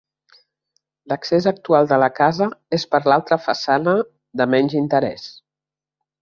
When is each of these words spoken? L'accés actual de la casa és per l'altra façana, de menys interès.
L'accés 1.11 1.47
actual 1.51 1.89
de 1.91 1.99
la 2.03 2.07
casa 2.19 2.47
és 2.79 2.87
per 2.95 3.03
l'altra 3.13 3.39
façana, 3.49 3.95
de 4.43 4.49
menys 4.55 4.77
interès. 4.81 5.29